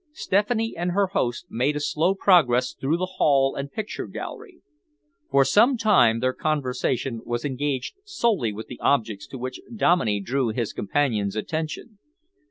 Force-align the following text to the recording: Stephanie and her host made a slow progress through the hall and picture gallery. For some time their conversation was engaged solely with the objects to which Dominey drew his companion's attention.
Stephanie 0.13 0.73
and 0.75 0.93
her 0.93 1.05
host 1.13 1.45
made 1.47 1.75
a 1.75 1.79
slow 1.79 2.15
progress 2.15 2.73
through 2.73 2.97
the 2.97 3.05
hall 3.19 3.53
and 3.55 3.71
picture 3.71 4.07
gallery. 4.07 4.63
For 5.29 5.45
some 5.45 5.77
time 5.77 6.21
their 6.21 6.33
conversation 6.33 7.21
was 7.23 7.45
engaged 7.45 7.97
solely 8.03 8.51
with 8.51 8.65
the 8.65 8.79
objects 8.79 9.27
to 9.27 9.37
which 9.37 9.61
Dominey 9.71 10.19
drew 10.19 10.47
his 10.49 10.73
companion's 10.73 11.35
attention. 11.35 11.99